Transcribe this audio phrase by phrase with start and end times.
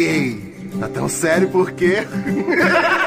[0.00, 0.40] Cheguei!
[0.80, 1.72] Tá tão sério por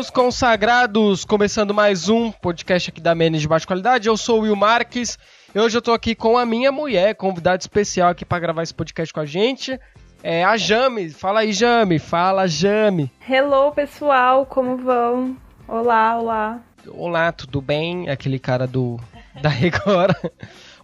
[0.00, 1.26] meus consagrados!
[1.26, 4.08] Começando mais um podcast aqui da Menes de Baixa Qualidade.
[4.08, 5.18] Eu sou o Will Marques.
[5.54, 8.72] E hoje eu tô aqui com a minha mulher, convidada especial aqui para gravar esse
[8.72, 9.78] podcast com a gente.
[10.22, 11.10] É a Jame.
[11.10, 11.98] Fala aí, Jame.
[11.98, 13.12] Fala, Jame.
[13.28, 14.46] Hello, pessoal.
[14.46, 15.36] Como vão?
[15.68, 16.60] Olá, olá.
[16.88, 18.08] Olá, tudo bem?
[18.08, 18.98] Aquele cara do
[19.42, 20.16] da Record.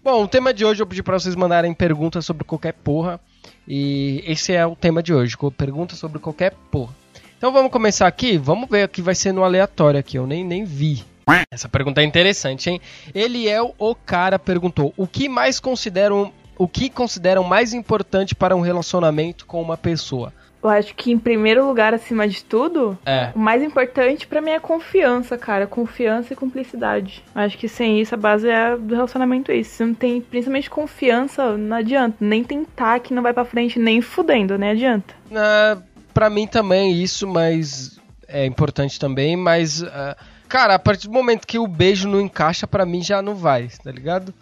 [0.05, 3.19] Bom, o tema de hoje eu pedi para vocês mandarem perguntas sobre qualquer porra.
[3.67, 7.06] E esse é o tema de hoje, perguntas sobre qualquer porra.
[7.39, 8.39] Então vamos começar aqui?
[8.39, 11.05] Vamos ver aqui, vai ser no aleatório aqui, eu nem, nem vi.
[11.51, 12.81] Essa pergunta é interessante, hein?
[13.15, 18.57] Ele é o cara perguntou: "O que mais consideram o que consideram mais importante para
[18.57, 23.31] um relacionamento com uma pessoa?" Eu acho que em primeiro lugar, acima de tudo, É.
[23.37, 25.65] o mais importante pra mim é confiança, cara.
[25.67, 27.23] Confiança e cumplicidade.
[27.35, 29.71] Acho que sem isso a base é do relacionamento é isso.
[29.77, 32.17] Se não tem principalmente confiança, não adianta.
[32.21, 35.15] Nem tentar que não vai pra frente, nem fudendo, nem adianta.
[35.33, 35.79] Ah,
[36.17, 40.17] pra mim também isso, mas é importante também, mas ah,
[40.49, 43.69] cara, a partir do momento que o beijo não encaixa, pra mim já não vai,
[43.85, 44.33] tá ligado?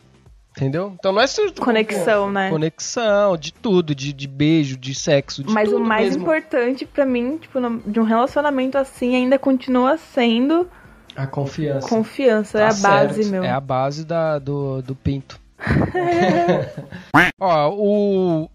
[0.56, 0.92] Entendeu?
[0.96, 2.48] Então não é só Conexão, né?
[2.48, 6.22] conexão, de tudo, de, de beijo, de sexo, de Mas o mais mesmo.
[6.22, 10.70] importante pra mim, tipo, no- de um relacionamento assim, ainda continua sendo
[11.16, 11.88] A confiança.
[11.88, 12.58] confiança.
[12.58, 13.30] é Tá a base, certo.
[13.32, 13.42] meu.
[13.42, 15.40] É a base da, do, do pinto.
[17.40, 18.50] Ó, o.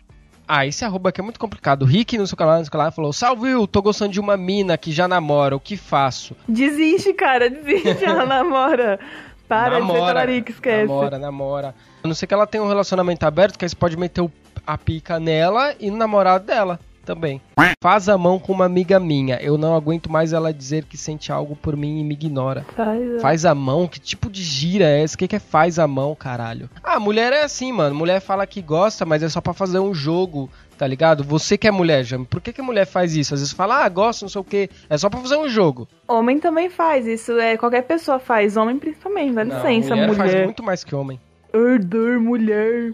[0.51, 1.83] Ah, esse arroba aqui é muito complicado.
[1.83, 4.35] O Rick no seu canal, no seu canal falou: Salve, Will, tô gostando de uma
[4.35, 6.35] mina que já namora, o que faço?
[6.47, 8.99] Desiste, cara, desiste, ela namora.
[9.47, 10.87] Para de ser talarica, esquece.
[10.87, 11.75] Namora, namora.
[12.03, 14.27] A não ser que ela tenha um relacionamento aberto, que aí você pode meter
[14.65, 17.41] a pica nela e no namorado dela também.
[17.81, 19.37] Faz a mão com uma amiga minha.
[19.41, 22.63] Eu não aguento mais ela dizer que sente algo por mim e me ignora.
[22.75, 23.87] Faz, Faz a mão?
[23.87, 25.15] Que tipo de gira é essa?
[25.15, 26.69] O que, que é faz a mão, caralho?
[26.83, 27.95] Ah, mulher é assim, mano.
[27.95, 31.23] Mulher fala que gosta, mas é só pra fazer um jogo, tá ligado?
[31.23, 32.25] Você que é mulher, Jame.
[32.25, 33.33] Por que, que a mulher faz isso?
[33.33, 34.69] Às vezes fala, ah, gosta, não sei o quê.
[34.87, 35.87] É só pra fazer um jogo.
[36.07, 40.31] Homem também faz, isso é qualquer pessoa faz, homem principalmente, dá Não, licença, mulher, mulher.
[40.31, 41.19] faz muito mais que homem.
[41.51, 42.93] Herder, mulher.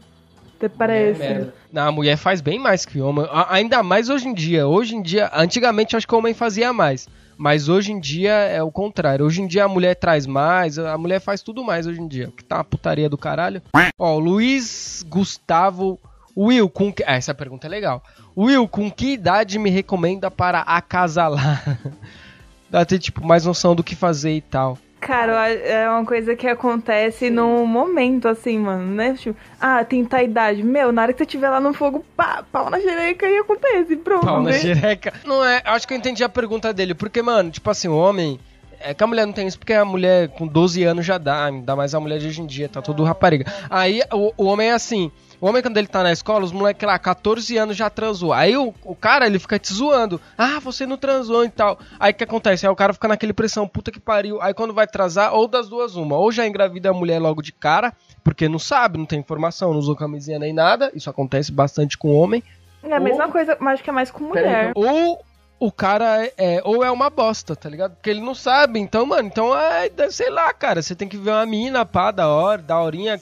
[0.66, 1.48] Até parece.
[1.72, 3.26] Não, a mulher faz bem mais que homem.
[3.31, 4.68] A- ainda mais hoje em dia.
[4.68, 7.08] Hoje em dia, antigamente acho que o homem fazia mais.
[7.38, 9.26] Mas hoje em dia é o contrário.
[9.26, 12.31] Hoje em dia a mulher traz mais, a mulher faz tudo mais hoje em dia.
[12.36, 13.62] Que tá uma putaria do caralho.
[14.00, 16.00] Ó, o Luiz Gustavo.
[16.38, 17.02] Will, com que.
[17.06, 18.03] Ah, essa pergunta é legal.
[18.38, 21.80] Will, com que idade me recomenda para acasalar?
[22.70, 24.78] Dá ter, tipo, mais noção do que fazer e tal.
[25.00, 29.14] Cara, é uma coisa que acontece num momento, assim, mano, né?
[29.14, 30.64] Tipo, ah, a idade.
[30.64, 33.96] Meu, na hora que você estiver lá no fogo, pá, pau na xereca e acontece,
[33.98, 34.26] pronto.
[34.26, 34.60] Pau na né?
[34.60, 35.14] xereca.
[35.24, 36.96] Não é, acho que eu entendi a pergunta dele.
[36.96, 38.40] Porque, mano, tipo assim, o homem.
[38.80, 41.46] É que a mulher não tem isso porque a mulher com 12 anos já dá,
[41.46, 43.52] ainda mais a mulher de hoje em dia, tá tudo rapariga.
[43.70, 45.12] Aí o, o homem é assim.
[45.46, 48.34] O homem, quando ele tá na escola, os moleques lá, 14 anos já transou.
[48.34, 50.20] Aí o, o cara, ele fica te zoando.
[50.36, 51.78] Ah, você não transou e tal.
[52.00, 52.66] Aí o que acontece?
[52.66, 54.42] Aí o cara fica naquele pressão, puta que pariu.
[54.42, 56.18] Aí quando vai transar, ou das duas, uma.
[56.18, 59.78] Ou já engravida a mulher logo de cara, porque não sabe, não tem informação, não
[59.78, 60.92] usou camisinha nem nada.
[60.96, 62.42] Isso acontece bastante com o homem.
[62.82, 64.72] É a mesma coisa, mas acho que é mais com mulher.
[64.74, 65.24] Ou
[65.60, 67.96] o cara é, ou é uma bosta, tá ligado?
[67.96, 68.80] Porque ele não sabe.
[68.80, 70.82] Então, mano, então é, sei lá, cara.
[70.82, 73.20] Você tem que ver uma mina, pá, da hora, da horinha,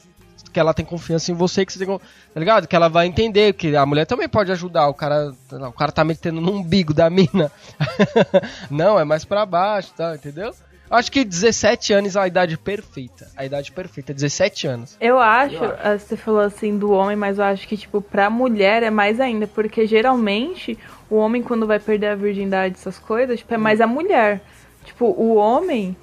[0.54, 1.98] que ela tem confiança em você, que você tem.
[1.98, 2.68] Tá ligado?
[2.68, 4.88] Que ela vai entender que a mulher também pode ajudar.
[4.88, 7.52] O cara, o cara tá metendo no umbigo da mina.
[8.70, 10.16] não, é mais pra baixo, tá?
[10.16, 10.54] Entendeu?
[10.90, 13.28] Acho que 17 anos é a idade perfeita.
[13.36, 14.96] A idade perfeita, 17 anos.
[15.02, 18.84] Eu acho, ah, você falou assim do homem, mas eu acho que, tipo, pra mulher
[18.84, 20.78] é mais ainda, porque geralmente
[21.10, 24.42] o homem, quando vai perder a virgindade, essas coisas, tipo, é mais a mulher.
[24.86, 25.96] Tipo, o homem,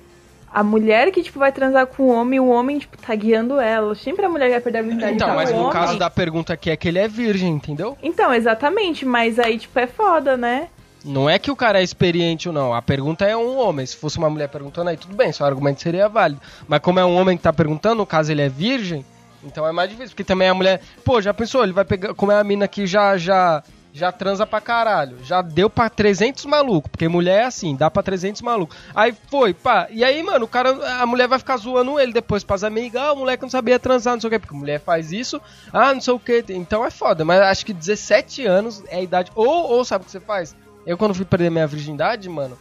[0.53, 3.95] a mulher que, tipo, vai transar com o homem, o homem, tipo, tá guiando ela.
[3.95, 5.15] Sempre a mulher vai perder a virgindade.
[5.15, 5.73] Então, mas no homem...
[5.73, 7.97] caso da pergunta aqui é que ele é virgem, entendeu?
[8.03, 10.69] Então, exatamente, mas aí, tipo, é foda, né?
[11.05, 12.75] Não é que o cara é experiente ou não.
[12.75, 13.87] A pergunta é um homem.
[13.87, 16.41] Se fosse uma mulher perguntando, aí tudo bem, seu argumento seria válido.
[16.69, 19.05] Mas como é um homem que tá perguntando, no caso ele é virgem,
[19.43, 20.11] então é mais difícil.
[20.11, 20.81] Porque também a mulher.
[21.05, 21.63] Pô, já pensou?
[21.63, 22.13] Ele vai pegar.
[22.15, 25.19] Como é a mina que já, já, já transa pra caralho.
[25.25, 26.91] Já deu pra 300 malucos.
[26.91, 28.77] Porque mulher é assim, dá pra 300 malucos.
[28.95, 29.89] Aí foi, pá.
[29.91, 30.71] E aí, mano, o cara.
[31.01, 33.03] A mulher vai ficar zoando ele depois pras amigas.
[33.03, 34.39] Ah, o moleque não sabia transar, não sei o quê.
[34.39, 35.41] Porque mulher faz isso.
[35.73, 36.45] Ah, não sei o quê.
[36.51, 37.25] Então é foda.
[37.25, 39.31] Mas acho que 17 anos é a idade.
[39.35, 40.55] Ou, ou sabe o que você faz?
[40.87, 42.59] Eu, quando fui perder minha virgindade, mano.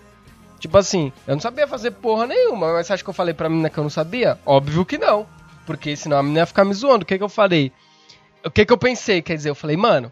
[0.60, 3.48] Tipo assim, eu não sabia fazer porra nenhuma, mas você acha que eu falei pra
[3.48, 4.38] menina que eu não sabia?
[4.46, 5.26] Óbvio que não.
[5.66, 7.04] Porque senão a menina ia ficar me zoando.
[7.04, 7.72] O que que eu falei?
[8.44, 9.22] O que que eu pensei?
[9.22, 10.12] Quer dizer, eu falei, mano,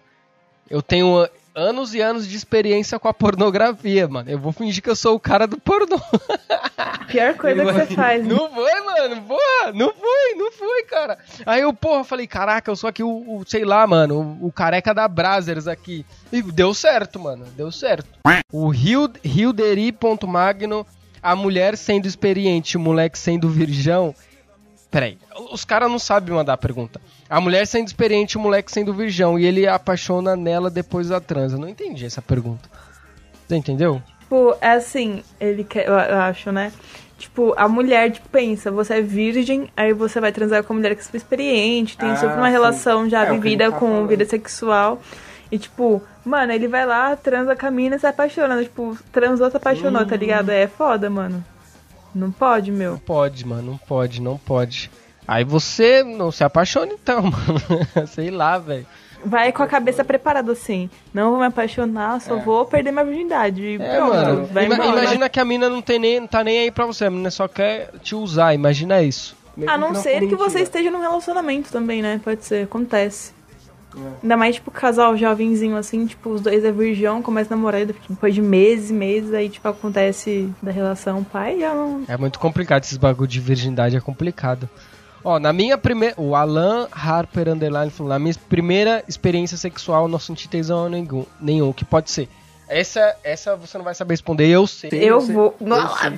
[0.70, 4.30] Eu tenho anos e anos de experiência com a pornografia, mano.
[4.30, 6.00] Eu vou fingir que eu sou o cara do pornô.
[7.08, 8.24] Pior coisa que você faz.
[8.24, 8.34] né?
[8.34, 9.22] Não foi, mano.
[9.24, 11.18] Porra, não foi, não foi, cara.
[11.46, 14.52] Aí eu, porra, falei, caraca, eu sou aqui o, o sei lá, mano, o, o
[14.52, 16.06] careca da Brazzers aqui.
[16.32, 17.46] E deu certo, mano.
[17.56, 18.08] Deu certo.
[18.52, 20.86] O Rio, Hilderi.magno,
[21.24, 24.14] a mulher sendo experiente, o moleque sendo virgão.
[24.90, 25.18] Peraí,
[25.52, 27.00] os caras não sabem mandar a pergunta.
[27.30, 29.38] A mulher sendo experiente, o moleque sendo virgão.
[29.38, 31.58] E ele apaixona nela depois da transa.
[31.58, 32.70] Não entendi essa pergunta.
[33.48, 34.02] Você entendeu?
[34.22, 36.72] Tipo, é assim, ele quer, eu acho, né?
[37.18, 40.94] Tipo, a mulher, tipo, pensa, você é virgem, aí você vai transar com uma mulher
[40.96, 42.52] que é super experiente, tem Ah, super uma sim.
[42.52, 44.08] relação já É, vivida tá com falando.
[44.08, 45.02] vida sexual.
[45.52, 48.62] E, tipo, mano, ele vai lá, transa com a mina e se apaixona.
[48.62, 50.20] Tipo, transou, se apaixonou, tá Uhum.
[50.20, 50.50] ligado?
[50.50, 51.44] É foda, mano.
[52.14, 52.92] Não pode, meu.
[52.94, 53.72] Não pode, mano.
[53.72, 54.90] Não pode, não pode.
[55.28, 58.08] Aí você não se apaixona então, mano.
[58.08, 58.86] Sei lá, velho.
[59.26, 60.90] Vai com a cabeça preparada assim.
[61.14, 63.62] Não vou me apaixonar, só vou perder minha virgindade.
[63.62, 64.46] E É, pronto, mano.
[64.46, 65.02] vai Ima- embora.
[65.02, 67.06] imagina que a mina não, tem nem, não tá nem aí pra você.
[67.06, 68.54] A mina só quer te usar.
[68.54, 69.36] Imagina isso.
[69.66, 70.64] A não ser que você mentira.
[70.64, 72.22] esteja num relacionamento também, né?
[72.24, 73.34] Pode ser, acontece.
[74.22, 78.34] Ainda mais, tipo, casal jovenzinho assim, tipo, os dois é virgão, começa a namorar depois
[78.34, 82.04] de meses e meses, aí, tipo, acontece da relação pai já não.
[82.08, 84.70] É muito complicado esses bagulho de virgindade, é complicado.
[85.24, 86.16] Ó, na minha primeira.
[86.18, 91.74] O Alan Harper Underline falou: na minha primeira experiência sexual não senti tesão nenhum, nenhum.
[91.74, 92.30] Que pode ser?
[92.70, 94.90] Essa, essa você não vai saber responder, eu sei.
[94.94, 95.36] Eu sei.
[95.36, 95.56] vou.
[95.60, 96.14] Nossa,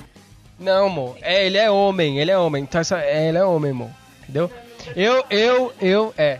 [0.59, 1.17] Não, amor.
[1.21, 2.63] É, ele é homem, ele é homem.
[2.63, 3.89] Então essa, é, ele é homem, amor.
[4.23, 4.51] Entendeu?
[4.95, 6.39] Eu, eu, eu, é.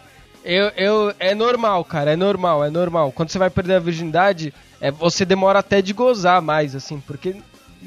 [0.51, 3.11] Eu, eu, é normal, cara, é normal, é normal.
[3.11, 4.51] Quando você vai perder a virgindade,
[4.81, 7.35] é, você demora até de gozar mais, assim, porque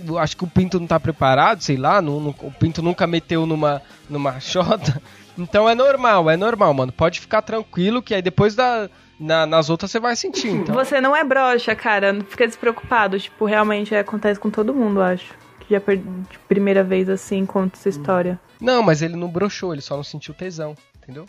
[0.06, 3.04] eu acho que o pinto não tá preparado, sei lá, não- não- o pinto nunca
[3.06, 5.02] meteu numa, numa chota.
[5.36, 6.92] Então é normal, é normal, mano.
[6.92, 8.88] Pode ficar tranquilo que aí depois da,
[9.18, 10.74] na- nas outras você vai sentir, então.
[10.74, 12.12] Você não é broxa, cara.
[12.12, 13.18] Não fica despreocupado.
[13.18, 15.34] Tipo, realmente acontece com todo mundo, eu acho.
[15.60, 15.96] Que já per...
[15.98, 18.38] de primeira vez assim, conta essa história.
[18.60, 21.26] Não, mas ele não broxou, ele só não sentiu tesão, entendeu?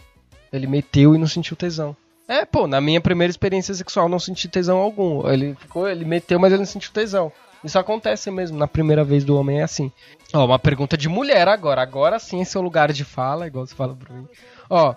[0.54, 1.98] Ele meteu e não sentiu tesão.
[2.28, 5.28] É, pô, na minha primeira experiência sexual não senti tesão algum.
[5.28, 7.32] Ele ficou, ele meteu, mas ele não sentiu tesão.
[7.64, 9.92] Isso acontece mesmo, na primeira vez do homem é assim.
[10.34, 11.82] Ó, uma pergunta de mulher agora.
[11.82, 14.28] Agora sim é seu lugar de fala, igual você fala pra mim.
[14.70, 14.94] Ó,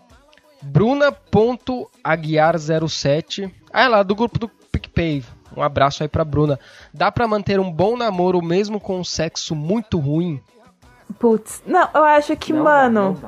[0.63, 3.51] Bruna.aguiar07.
[3.73, 5.25] Ah, é lá, do grupo do PicPay.
[5.57, 6.59] Um abraço aí pra Bruna.
[6.93, 10.43] Dá pra manter um bom namoro mesmo com um sexo muito ruim?
[11.19, 11.63] Putz.
[11.65, 13.19] Não, eu acho que, mano.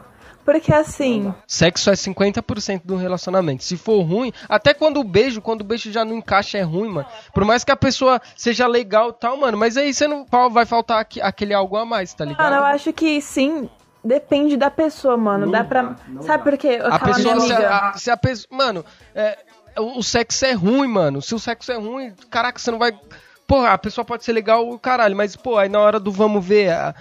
[0.49, 1.35] Porque assim.
[1.47, 3.62] Sexo é 50% do relacionamento.
[3.62, 6.89] Se for ruim, até quando o beijo, quando o beijo já não encaixa, é ruim,
[6.89, 7.06] mano.
[7.35, 10.65] Por mais que a pessoa seja legal e tal, mano, mas aí você não vai
[10.65, 12.43] faltar aque- aquele algo a mais, tá ligado?
[12.50, 13.69] Mano, eu acho que sim.
[14.03, 15.50] Depende da pessoa, mano.
[15.53, 15.97] dá pra.
[16.23, 16.79] Sabe por quê?
[16.83, 18.49] a pessoa, se a, se a pessoa.
[18.51, 18.83] Mano,
[19.15, 19.37] é,
[19.77, 21.21] o, o sexo é ruim, mano.
[21.21, 22.99] Se o sexo é ruim, caraca, você não vai.
[23.47, 26.43] Porra, a pessoa pode ser legal, o caralho, mas, pô, aí na hora do vamos
[26.43, 26.71] ver.
[26.71, 26.94] a-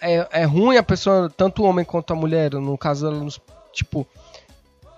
[0.00, 3.40] é, é ruim a pessoa, tanto o homem quanto a mulher, no caso, ela nos-
[3.72, 4.06] tipo.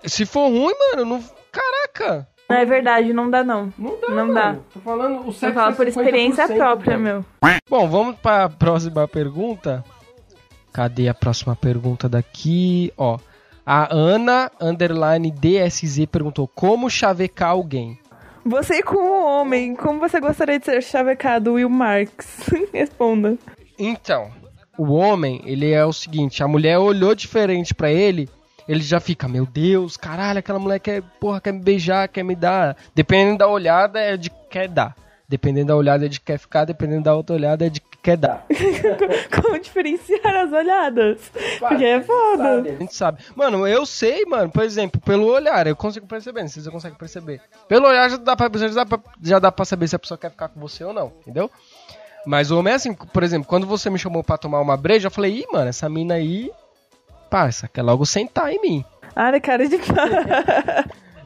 [0.05, 1.23] Se for ruim, mano, não.
[1.51, 2.27] Caraca!
[2.49, 3.73] Não é verdade, não dá não.
[3.77, 4.55] Não dá, Não dá.
[4.73, 7.25] Tô falando, o sexo Eu falo é por experiência 50%, própria, meu.
[7.69, 9.83] Bom, vamos para a próxima pergunta.
[10.73, 12.91] Cadê a próxima pergunta daqui?
[12.97, 13.17] Ó,
[13.65, 17.97] a Ana underline DSZ perguntou como chavecar alguém.
[18.45, 22.49] Você com um homem, como você gostaria de ser chavecado, Will Marks?
[22.73, 23.37] Responda.
[23.79, 24.29] Então,
[24.77, 28.29] o homem, ele é o seguinte, a mulher olhou diferente pra ele,
[28.67, 32.35] ele já fica, meu Deus, caralho, aquela mulher quer, porra, quer me beijar, quer me
[32.35, 32.77] dar.
[32.95, 34.95] Dependendo da olhada, é de que quer dar.
[35.27, 36.65] Dependendo da olhada, é de que quer ficar.
[36.65, 38.45] Dependendo da outra olhada, é de que quer dar.
[39.41, 41.31] Como diferenciar as olhadas?
[41.59, 42.61] Porque é foda.
[42.61, 43.23] A gente sabe.
[43.35, 46.71] Mano, eu sei, mano, por exemplo, pelo olhar, eu consigo perceber, não sei se você
[46.71, 47.41] consegue perceber.
[47.67, 50.17] Pelo olhar já dá pra, já dá pra, já dá pra saber se a pessoa
[50.17, 51.49] quer ficar com você ou não, entendeu?
[52.25, 55.07] Mas o homem é assim, por exemplo, quando você me chamou pra tomar uma breja,
[55.07, 56.51] eu falei, ih, mano, essa mina aí,
[57.29, 58.85] pá, essa quer logo sentar em mim.
[59.15, 59.77] Olha, cara de.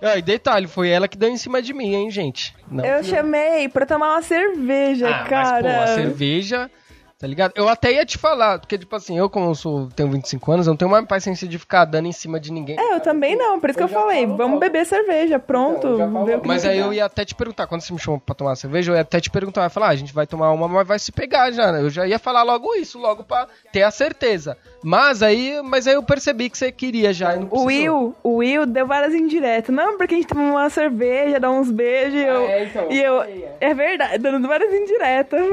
[0.02, 2.56] Ah, e detalhe, foi ela que deu em cima de mim, hein, gente?
[2.70, 2.84] Não.
[2.84, 5.62] Eu chamei pra tomar uma cerveja, Ah, cara.
[5.64, 6.72] Mas, pô, a cerveja,
[7.20, 7.54] tá ligado?
[7.56, 10.68] Eu até ia te falar, porque, tipo assim, eu, como eu sou, tenho 25 anos,
[10.68, 12.80] eu não tenho mais paciência de ficar dando em cima de ninguém.
[12.80, 15.98] É, eu também não, por isso que eu falei, vamos beber cerveja, pronto.
[16.26, 18.36] ver o que Mas aí eu ia até te perguntar, quando você me chamou pra
[18.36, 20.52] tomar cerveja, eu ia até te perguntar, eu ia falar, ah, a gente vai tomar
[20.52, 21.82] uma, mas vai se pegar já, né?
[21.82, 24.58] Eu já ia falar logo isso, logo pra ter a certeza.
[24.84, 27.36] Mas aí, mas aí eu percebi que você queria já.
[27.36, 27.66] Não O.
[27.66, 29.74] Will, o Will deu várias indiretas.
[29.74, 32.42] Não, porque a gente toma uma cerveja, dá uns beijos e eu.
[32.42, 35.46] é, então, e eu falei, é verdade, dando várias indiretas.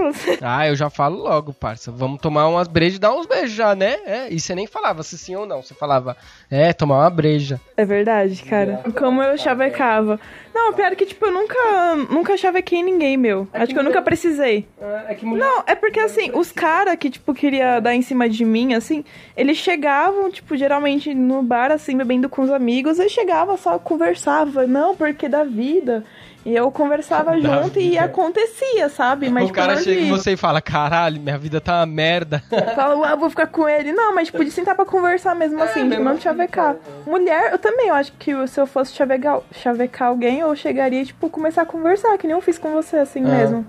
[0.42, 1.90] Ah, eu já falo logo, parça.
[1.90, 3.98] Vamos tomar umas brejas e dar uns beijos já, né?
[4.04, 5.62] É, e você nem falava se sim ou não.
[5.62, 6.16] Você falava,
[6.50, 7.60] é, tomar uma breja.
[7.76, 8.82] É verdade, cara.
[8.96, 10.20] Como eu chavecava.
[10.54, 13.48] Não, pior é que, tipo, eu nunca, nunca chavequei ninguém, meu.
[13.52, 14.68] Acho que eu nunca precisei.
[15.08, 18.44] É que Não, é porque assim, os caras que, tipo, queria dar em cima de
[18.44, 19.04] mim, assim,
[19.36, 24.66] eles chegavam, tipo, geralmente no bar, assim, bebendo com os amigos, e chegava só conversava,
[24.66, 26.04] não, porque da vida.
[26.46, 28.04] E eu conversava Da junto e vida.
[28.04, 29.30] acontecia, sabe?
[29.30, 31.86] Mas o tipo, cara não chega em você e fala, caralho, minha vida tá uma
[31.86, 32.42] merda.
[32.74, 33.92] fala, ah, vou ficar com ele.
[33.92, 36.76] Não, mas tipo, de sentar pra conversar mesmo assim, tipo, mesmo não assim, chavecar.
[37.06, 41.30] Mulher, eu também, eu acho que se eu fosse chavecar, chavecar alguém, eu chegaria, tipo,
[41.30, 43.66] começar a conversar, que nem eu fiz com você, assim mesmo.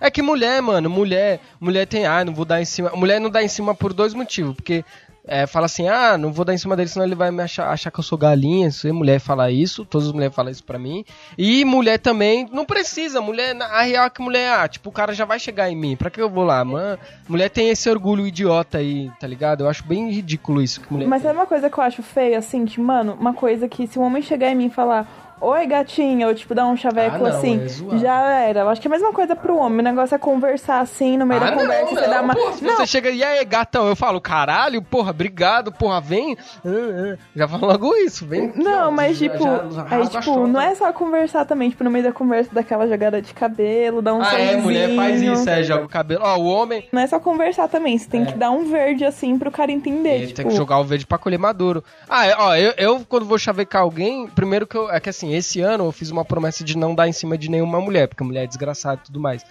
[0.00, 2.90] É que mulher, mano, mulher, mulher tem, ah, não vou dar em cima.
[2.94, 4.84] Mulher não dá em cima por dois motivos, porque
[5.30, 7.68] é, fala assim, ah, não vou dar em cima dele, senão ele vai me achar,
[7.68, 8.70] achar que eu sou galinha.
[8.70, 11.04] Se mulher fala isso, todas as mulheres falam isso pra mim.
[11.36, 15.12] E mulher também não precisa, mulher, a real é que mulher, ah, tipo, o cara
[15.12, 16.98] já vai chegar em mim, pra que eu vou lá, mano?
[17.28, 19.64] Mulher tem esse orgulho idiota aí, tá ligado?
[19.64, 21.28] Eu acho bem ridículo isso que mulher Mas tem.
[21.28, 24.02] sabe uma coisa que eu acho feia, assim, que, mano, uma coisa que se um
[24.02, 27.26] homem chegar em mim e falar, oi gatinha, ou tipo, dar um chaveco Ah, não,
[27.26, 27.60] assim,
[27.92, 28.60] é já era.
[28.60, 29.80] Eu acho que é a mesma coisa pro homem.
[29.80, 32.34] O negócio é conversar assim, no meio Ah, da conversa, não, você não, dá uma.
[32.34, 36.36] porra, não, você chega e aí, gatão, eu falo, caralho, porra, obrigado, porra, vem.
[36.64, 36.68] Ah,
[37.14, 37.18] ah.
[37.34, 38.52] Já falo logo isso, vem.
[38.56, 41.84] Não, mas já- tipo, já aí rasga a tipo, não é só conversar também, tipo,
[41.84, 45.32] no meio da conversa daquela jogada de cabelo, dar um Ah, é, mulher faz sorrisinho.
[45.34, 46.20] isso, é, joga o cabelo.
[46.24, 46.88] Ó, o homem.
[46.92, 50.14] Não é só conversar também, você tem que dar um verde assim pro cara entender,
[50.16, 50.36] Ele tipo.
[50.36, 51.82] tem que jogar o verde pra colher maduro.
[52.08, 54.90] Ah, é, ó, eu, eu quando vou chavecar alguém, primeiro que eu.
[54.90, 57.50] É que assim, esse ano eu fiz uma promessa de não dar em cima de
[57.50, 59.44] nenhuma mulher, porque mulher é desgraçada e tudo mais.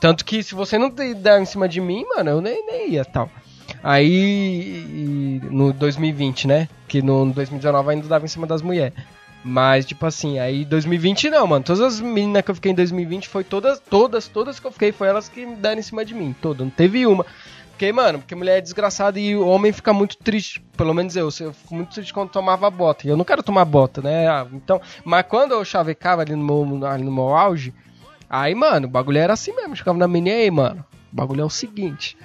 [0.00, 3.04] Tanto que se você não der em cima de mim, mano, eu nem, nem ia
[3.04, 3.30] tal.
[3.82, 6.68] Aí, no 2020, né?
[6.88, 8.94] Que no 2019 ainda dava em cima das mulheres.
[9.44, 11.64] Mas, tipo assim, aí 2020 não, mano.
[11.64, 14.92] Todas as meninas que eu fiquei em 2020 foi todas, todas, todas que eu fiquei,
[14.92, 16.34] foi elas que deram em cima de mim.
[16.40, 17.26] Toda, não teve uma.
[17.72, 20.60] Porque, mano, porque mulher é desgraçada e o homem fica muito triste.
[20.76, 23.06] Pelo menos eu, eu fico muito triste quando tomava bota.
[23.06, 24.28] E eu não quero tomar bota, né?
[24.28, 27.74] Ah, então, mas quando eu chavecava ali no meu, ali no meu auge,
[28.30, 29.74] aí, mano, o bagulho era assim mesmo.
[29.74, 32.16] Chegava na menina e aí, mano, o bagulho é o seguinte.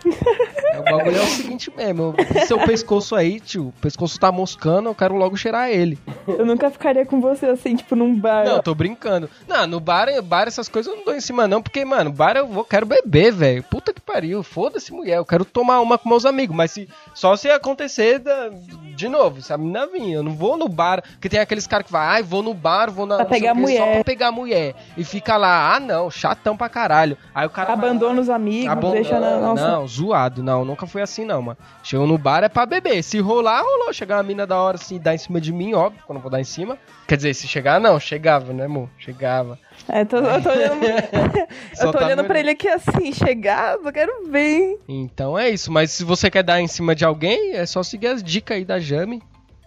[0.79, 2.13] O bagulho é o seguinte mesmo.
[2.36, 5.98] eu- Seu pescoço aí, tio, o pescoço tá moscando, eu quero logo cheirar ele.
[6.27, 8.46] Eu nunca ficaria com você assim, tipo, num bar.
[8.46, 9.29] Não, tô brincando.
[9.48, 12.36] Não, no bar, bar essas coisas eu não dou em cima não, porque, mano, bar
[12.38, 13.63] eu vou, quero beber, velho.
[13.63, 17.36] Puta que pariu, foda-se mulher, eu quero tomar uma com meus amigos, mas se, só
[17.36, 18.50] se acontecer da-
[18.98, 21.86] de novo, se a menina vir, eu não vou no bar, porque tem aqueles caras
[21.86, 23.18] que vai, ai, vou no bar, vou na...
[23.18, 23.94] Pra pegar quê, Só mulher.
[23.94, 24.75] pra pegar mulher.
[24.98, 27.16] E fica lá, ah não, chatão pra caralho.
[27.34, 27.75] Aí o cara...
[27.75, 29.68] vai Abandona os amigos, Abandona- deixa na nossa.
[29.68, 31.58] Não, zoado, não, nunca foi assim não, mano.
[31.84, 33.94] Chegou no bar é pra beber, se rolar, rolou.
[33.94, 36.32] Chegar uma mina da hora assim, dar em cima de mim, óbvio, quando eu vou
[36.32, 36.77] dar em cima.
[37.08, 38.89] Quer dizer, se chegar, não, chegava, né, amor?
[38.98, 39.60] Chegava.
[39.88, 40.84] É, tô- eu tô olhando,
[41.80, 44.80] eu tô tá olhando pra ele aqui assim, chegar, eu quero ver.
[44.88, 48.08] Então é isso, mas se você quer dar em cima de alguém, é só seguir
[48.08, 49.22] as dicas aí da Jame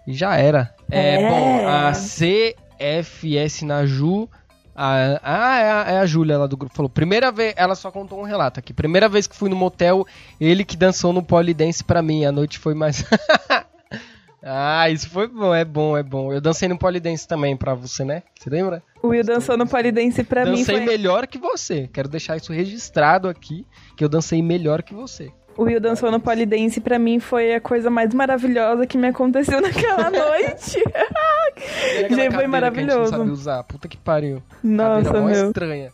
[0.07, 0.73] e já era.
[0.89, 1.29] É, É.
[1.29, 4.27] bom, a CFS na Ju.
[4.75, 6.75] a- ah, é a, é a Júlia lá do grupo.
[6.75, 8.73] Falou, primeira vez, ela só contou um relato aqui.
[8.73, 10.05] Primeira vez que fui no motel,
[10.39, 12.25] ele que dançou no polidense pra mim.
[12.25, 13.05] A noite foi mais.
[14.43, 16.33] ah, isso foi bom, é bom, é bom.
[16.33, 18.23] Eu dancei no polidense também pra você, né?
[18.39, 18.81] Você lembra?
[19.03, 20.51] O Will dançou no Polidense pra mim.
[20.57, 20.85] dancei Foi...
[20.85, 21.87] melhor que você.
[21.91, 23.65] Quero deixar isso registrado aqui,
[23.97, 25.31] que eu dancei melhor que você.
[25.57, 29.59] O Will dançou no Polidense pra mim foi a coisa mais maravilhosa que me aconteceu
[29.61, 30.81] naquela noite.
[32.09, 33.09] Gente, foi cadeira que a gente não maravilhoso.
[33.11, 33.63] sabe usar.
[33.63, 34.41] Puta que pariu.
[34.63, 35.47] Nossa, meu.
[35.47, 35.91] estranha.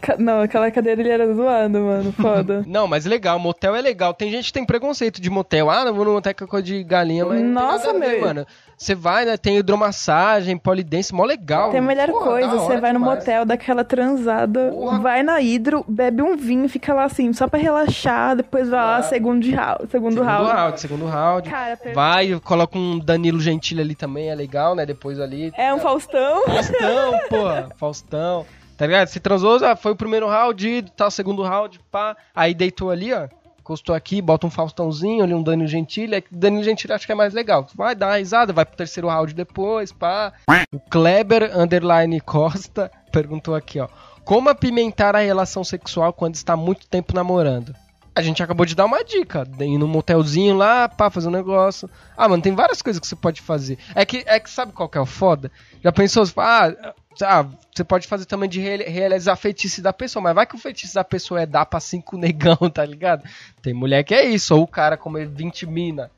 [0.00, 2.12] Ca- Não, aquela cadeira ele era zoado, mano.
[2.12, 2.64] Foda.
[2.68, 4.14] Não, mas legal, motel é legal.
[4.14, 5.70] Tem gente que tem preconceito de motel.
[5.70, 8.20] Ah, não vou no motel é coisa de galinha, mas Nossa, a ver, meu.
[8.22, 8.46] mano.
[8.76, 11.70] Você vai, né, tem hidromassagem, polidense, mó legal.
[11.70, 13.18] Tem a melhor Porra, coisa, você vai no demais.
[13.18, 14.98] motel, dá aquela transada, Porra.
[15.00, 19.02] vai na hidro, bebe um vinho, fica lá assim, só pra relaxar, depois vai lá,
[19.02, 19.90] segundo round.
[19.90, 20.50] Segundo, Segundo round.
[20.50, 21.50] round, segundo round.
[21.50, 21.78] Cara.
[21.94, 24.86] Vai, coloca um Danilo Gentili ali também, é legal, né?
[24.86, 25.52] Depois ali.
[25.58, 26.44] É um Faustão.
[26.46, 27.68] Faustão, porra.
[27.76, 28.46] Faustão.
[28.80, 29.08] Tá ligado?
[29.08, 32.16] Se transou, ah, foi o primeiro round, tá o segundo round, pá.
[32.34, 33.28] Aí deitou ali, ó.
[33.58, 36.14] Encostou aqui, bota um Faustãozinho ali, um Danilo Gentili.
[36.14, 37.66] Aí Danilo Gentili acho que é mais legal.
[37.74, 40.32] Vai dar uma risada, vai pro terceiro round depois, pá.
[40.72, 43.88] O Kleber, underline Costa, perguntou aqui, ó.
[44.24, 47.74] Como apimentar a relação sexual quando está muito tempo namorando?
[48.14, 49.46] A gente acabou de dar uma dica.
[49.60, 51.88] Ir num motelzinho lá, pá, fazer um negócio.
[52.16, 53.78] Ah, mano, tem várias coisas que você pode fazer.
[53.94, 55.52] É que, é que sabe qual que é o foda?
[55.84, 56.24] Já pensou?
[56.38, 60.54] Ah, ah, você pode fazer também de re- realizar feitiço da pessoa, mas vai que
[60.54, 63.22] o feitiço da pessoa é dar pra cinco negão, tá ligado?
[63.62, 66.10] Tem mulher que é isso, ou o cara comer 20 mina.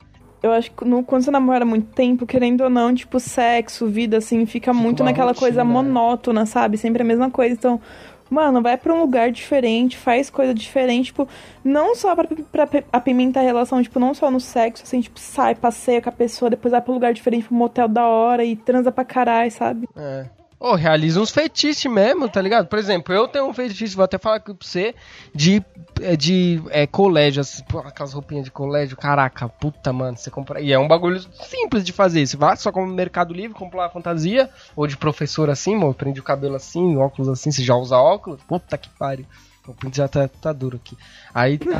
[0.42, 4.16] Eu acho que no- quando você namora muito tempo, querendo ou não, tipo, sexo, vida,
[4.18, 5.70] assim, fica muito uma naquela rotina, coisa né?
[5.70, 6.76] monótona, sabe?
[6.76, 7.54] Sempre a mesma coisa.
[7.54, 7.80] Então,
[8.28, 11.28] mano, vai pra um lugar diferente, faz coisa diferente, tipo,
[11.62, 15.54] não só pra, pra apimentar a relação, tipo, não só no sexo, assim, tipo, sai,
[15.54, 18.44] passeia com a pessoa, depois vai pra um lugar diferente, pra um motel da hora
[18.44, 19.86] e transa pra caralho, sabe?
[19.94, 20.26] É.
[20.62, 22.68] Ou realiza uns feitiços mesmo, tá ligado?
[22.68, 24.94] Por exemplo, eu tenho um feitiço, vou até falar aqui pra você,
[25.34, 25.60] de,
[26.00, 30.60] é, de é, colégio, assim, aquelas roupinhas de colégio, caraca, puta, mano, você compra.
[30.60, 32.24] E é um bagulho simples de fazer.
[32.24, 35.92] Você vai só como no Mercado Livre, compra uma fantasia, ou de professor assim, mano,
[35.92, 39.26] prende o cabelo assim, óculos assim, você já usa óculos, puta que pariu.
[39.66, 40.96] O print já tá, tá duro aqui.
[41.32, 41.70] Aí tá.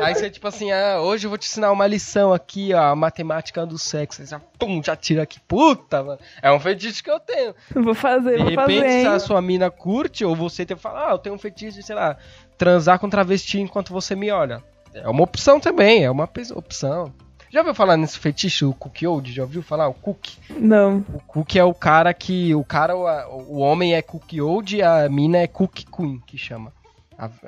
[0.00, 2.96] aí você, tipo assim, ah, hoje eu vou te ensinar uma lição aqui, ó, a
[2.96, 4.22] matemática do sexo.
[4.22, 5.38] Aí já, pum, já tira aqui.
[5.40, 6.18] Puta, mano.
[6.42, 7.54] É um feitiço que eu tenho.
[7.74, 9.00] Vou fazer, De vou repente, fazer.
[9.02, 11.78] se a sua mina curte, ou você tem que falar, ah, eu tenho um fetiche
[11.78, 12.16] de, sei lá,
[12.58, 14.62] transar com travesti enquanto você me olha.
[14.92, 17.12] É uma opção também, é uma opção.
[17.52, 19.30] Já ouviu falar nesse fetiche, o cookie old?
[19.30, 19.86] Já ouviu falar?
[19.86, 20.38] O cookie?
[20.50, 21.04] Não.
[21.12, 22.54] O cookie é o cara que.
[22.54, 26.38] O cara, o, o homem é cookie old e a mina é cookie queen, que
[26.38, 26.72] chama.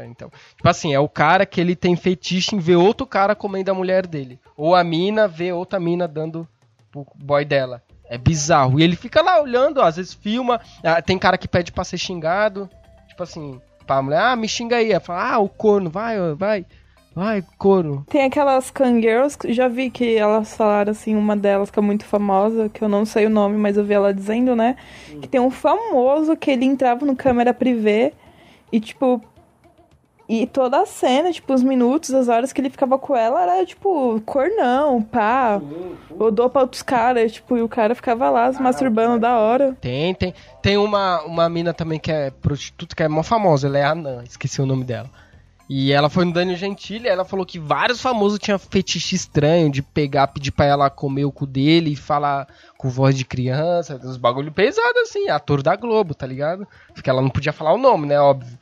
[0.07, 3.71] Então, tipo assim, é o cara que ele tem fetiche em ver outro cara comendo
[3.71, 4.39] a mulher dele.
[4.57, 6.47] Ou a mina vê outra mina dando
[6.93, 7.83] pro boy dela.
[8.09, 8.79] É bizarro.
[8.79, 10.61] E ele fica lá olhando, ó, às vezes filma.
[10.85, 12.69] ah, Tem cara que pede pra ser xingado.
[13.09, 14.91] Tipo assim, pra mulher, ah, me xinga aí.
[14.93, 16.67] Ela fala, ah, o corno, vai, vai.
[17.15, 18.05] Vai, corno.
[18.11, 22.69] Tem aquelas Kangirls, já vi que elas falaram assim, uma delas que é muito famosa,
[22.69, 24.77] que eu não sei o nome, mas eu vi ela dizendo, né?
[25.23, 28.13] Que tem um famoso que ele entrava no câmera privê
[28.73, 29.23] e, tipo.
[30.27, 33.67] E toda a cena, tipo, os minutos, as horas que ele ficava com ela era,
[33.67, 35.61] tipo, cornão, pá.
[36.19, 39.77] Ou dou pra outros caras, tipo, e o cara ficava lá se masturbando da hora.
[39.81, 40.33] Tem, tem.
[40.63, 44.23] Tem uma, uma mina também que é prostituta, que é mó famosa, ela é anã,
[44.25, 45.11] esqueci o nome dela.
[45.69, 49.83] E ela foi no Dani Gentili, ela falou que vários famosos tinham fetiche estranho de
[49.83, 54.19] pegar, pedir pra ela comer o cu dele e falar com voz de criança, uns
[54.19, 56.69] bagulho pesado assim, ator da Globo, tá ligado?
[56.93, 58.59] Porque ela não podia falar o nome, né, óbvio.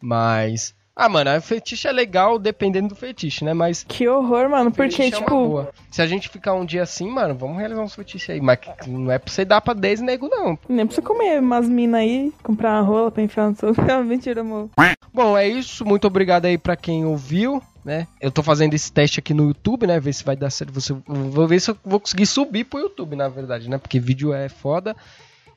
[0.00, 0.74] Mas.
[0.98, 3.52] Ah, mano, a fetiche é legal dependendo do fetiche, né?
[3.52, 3.84] Mas.
[3.86, 5.28] Que horror, mano, porque, é tipo.
[5.28, 5.70] boa.
[5.90, 8.40] Se a gente ficar um dia assim, mano, vamos realizar uns fetiches aí.
[8.40, 10.58] Mas não é pra você dar pra 10 nego, não.
[10.66, 13.74] Nem pra você comer umas minas aí, comprar uma rola pra enfiar no seu.
[14.06, 14.70] Mentira, amor.
[15.12, 15.84] Bom, é isso.
[15.84, 18.06] Muito obrigado aí pra quem ouviu, né?
[18.18, 20.00] Eu tô fazendo esse teste aqui no YouTube, né?
[20.00, 20.72] Ver se vai dar certo.
[20.72, 23.76] Você, vou ver se eu vou conseguir subir pro YouTube, na verdade, né?
[23.76, 24.96] Porque vídeo é foda.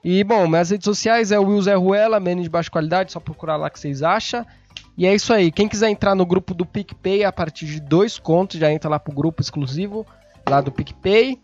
[0.04, 3.22] E, bom, minhas redes sociais é o Will Zé Ruela, menos de baixa qualidade, só
[3.22, 4.46] procurar lá que vocês acham.
[5.00, 5.50] E é isso aí.
[5.50, 9.00] Quem quiser entrar no grupo do PicPay a partir de dois contos, já entra lá
[9.00, 10.06] pro grupo exclusivo
[10.46, 11.40] lá do PicPay.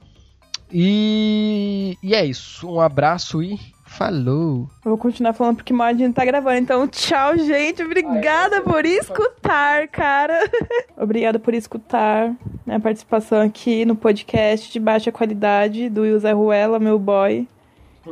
[0.70, 2.70] E, e é isso.
[2.70, 4.68] Um abraço e falou.
[4.84, 6.58] Eu vou continuar falando porque o Mod tá gravando.
[6.58, 7.82] Então, tchau, gente.
[7.82, 10.38] Obrigada por escutar, cara.
[10.98, 17.00] Obrigada por escutar minha participação aqui no podcast de baixa qualidade do Zé Ruela, meu
[17.00, 17.48] boy.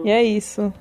[0.05, 0.71] E é isso.